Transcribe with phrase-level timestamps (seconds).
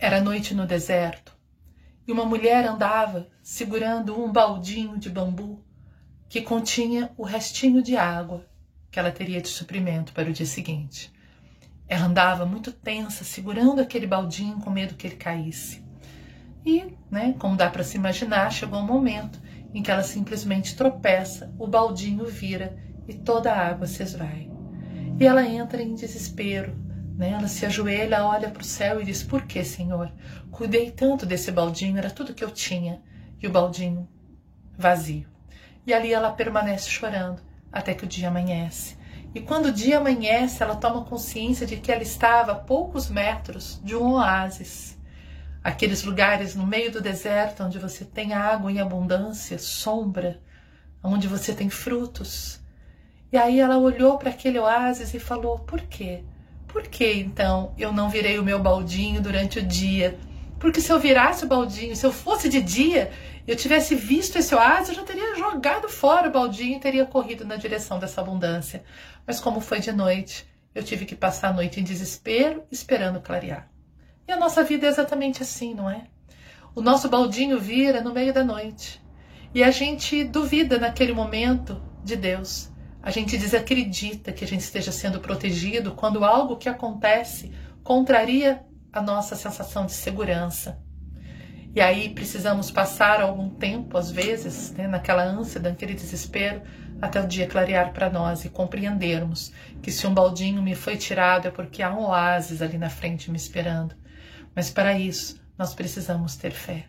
[0.00, 1.36] Era noite no deserto
[2.06, 5.60] e uma mulher andava segurando um baldinho de bambu
[6.28, 8.46] que continha o restinho de água
[8.92, 11.12] que ela teria de suprimento para o dia seguinte.
[11.88, 15.84] Ela andava muito tensa, segurando aquele baldinho com medo que ele caísse.
[16.64, 19.40] E, né, como dá para se imaginar, chegou um momento
[19.74, 22.78] em que ela simplesmente tropeça, o baldinho vira
[23.08, 24.48] e toda a água se esvai.
[25.18, 26.87] E ela entra em desespero,
[27.18, 27.30] né?
[27.30, 30.10] Ela se ajoelha, olha para o céu e diz: Por que, Senhor?
[30.52, 33.02] Cuidei tanto desse baldinho, era tudo que eu tinha.
[33.42, 34.08] E o baldinho
[34.76, 35.26] vazio.
[35.84, 38.96] E ali ela permanece chorando até que o dia amanhece.
[39.34, 43.80] E quando o dia amanhece, ela toma consciência de que ela estava a poucos metros
[43.84, 44.96] de um oásis.
[45.62, 50.40] Aqueles lugares no meio do deserto onde você tem água em abundância, sombra,
[51.02, 52.60] onde você tem frutos.
[53.30, 56.24] E aí ela olhou para aquele oásis e falou: Por quê?
[56.68, 60.18] Por que então eu não virei o meu baldinho durante o dia?
[60.60, 63.10] Porque se eu virasse o baldinho, se eu fosse de dia,
[63.46, 67.44] eu tivesse visto esse oásis, eu já teria jogado fora o baldinho e teria corrido
[67.44, 68.84] na direção dessa abundância.
[69.26, 73.68] Mas como foi de noite, eu tive que passar a noite em desespero, esperando clarear.
[74.26, 76.04] E a nossa vida é exatamente assim, não é?
[76.74, 79.02] O nosso baldinho vira no meio da noite.
[79.54, 82.70] E a gente duvida naquele momento de Deus.
[83.02, 89.00] A gente desacredita que a gente esteja sendo protegido quando algo que acontece contraria a
[89.00, 90.78] nossa sensação de segurança.
[91.74, 96.62] E aí precisamos passar algum tempo, às vezes, né, naquela ânsia, naquele desespero,
[97.00, 101.46] até o dia clarear para nós e compreendermos que se um baldinho me foi tirado
[101.46, 103.94] é porque há um oásis ali na frente me esperando.
[104.54, 106.86] Mas para isso, nós precisamos ter fé.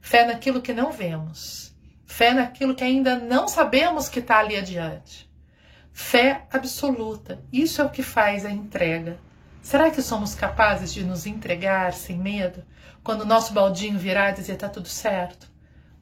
[0.00, 1.74] Fé naquilo que não vemos.
[2.06, 5.27] Fé naquilo que ainda não sabemos que está ali adiante.
[6.00, 7.40] Fé absoluta.
[7.52, 9.18] Isso é o que faz a entrega.
[9.60, 12.62] Será que somos capazes de nos entregar sem medo?
[13.02, 15.50] Quando o nosso baldinho virar e dizer tá tudo certo.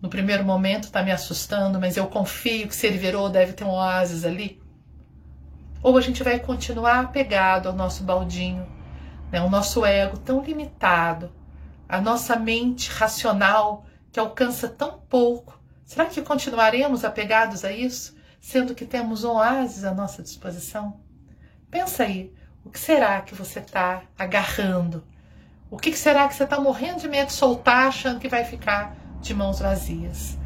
[0.01, 3.65] No primeiro momento está me assustando, mas eu confio que se ele virou deve ter
[3.65, 4.62] um oásis ali.
[5.83, 8.69] Ou a gente vai continuar apegado ao nosso baldinho,
[9.33, 9.41] né?
[9.41, 11.33] o nosso ego tão limitado,
[11.89, 15.59] a nossa mente racional que alcança tão pouco.
[15.87, 18.16] Será que continuaremos apegados a isso?
[18.47, 21.01] Sendo que temos oásis à nossa disposição?
[21.69, 22.33] Pensa aí,
[22.65, 25.05] o que será que você está agarrando?
[25.69, 28.97] O que será que você está morrendo de medo de soltar, achando que vai ficar
[29.21, 30.39] de mãos vazias?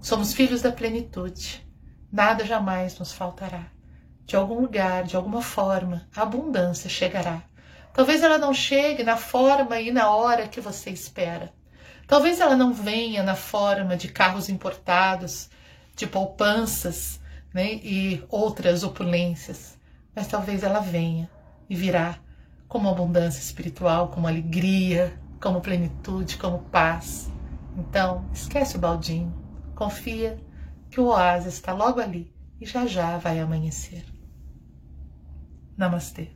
[0.00, 1.62] Somos filhos da plenitude.
[2.10, 3.66] Nada jamais nos faltará.
[4.24, 7.42] De algum lugar, de alguma forma, a abundância chegará.
[7.92, 11.52] Talvez ela não chegue na forma e na hora que você espera.
[12.06, 15.50] Talvez ela não venha na forma de carros importados,
[15.94, 17.20] de poupanças,
[17.54, 19.78] né, e outras opulências,
[20.14, 21.30] mas talvez ela venha
[21.70, 22.18] e virá
[22.66, 27.30] como abundância espiritual, como alegria, como plenitude, como paz.
[27.76, 29.32] Então, esquece o baldinho,
[29.76, 30.36] confia
[30.90, 34.04] que o oásis está logo ali e já já vai amanhecer.
[35.76, 36.30] Namastê.